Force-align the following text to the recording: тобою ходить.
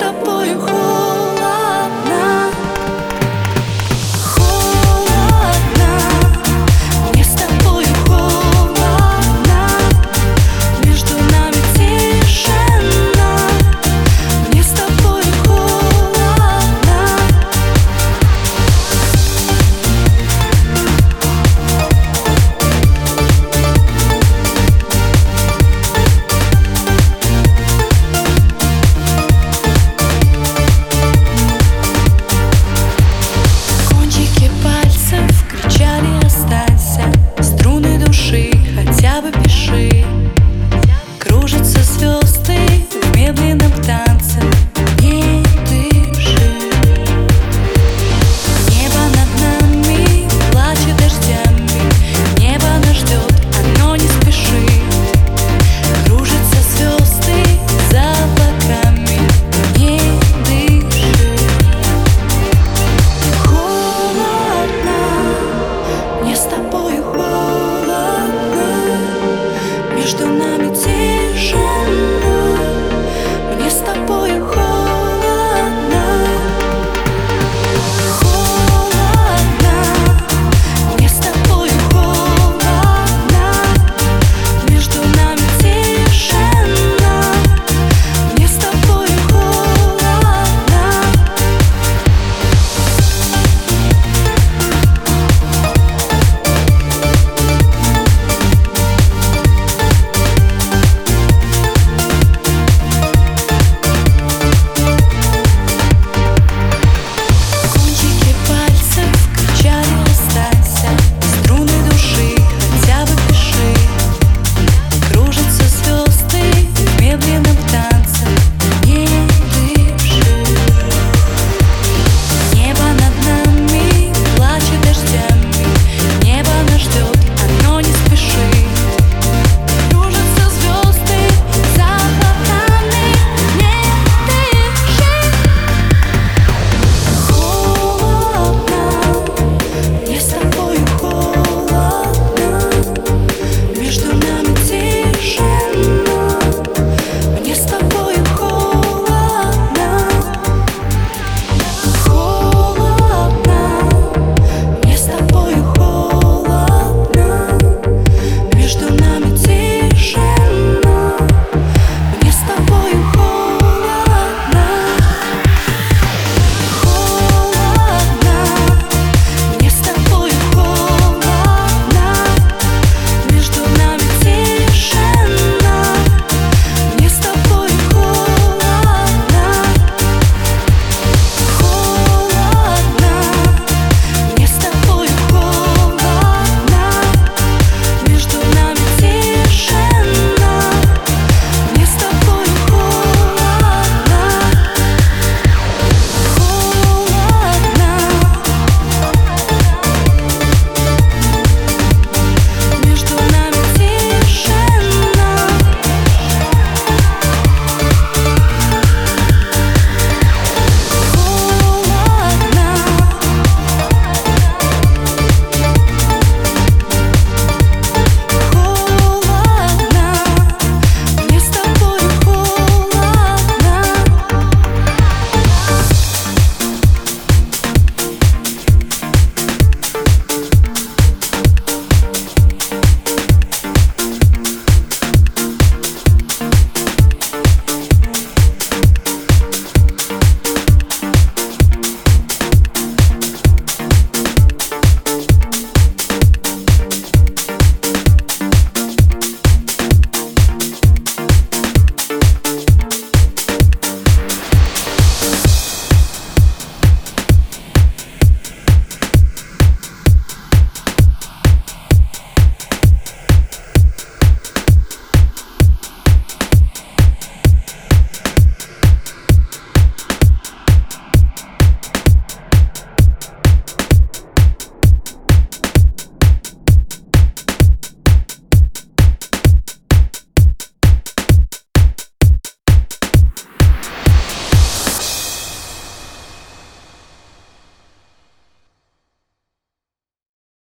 тобою 0.00 0.60
ходить. 0.60 0.79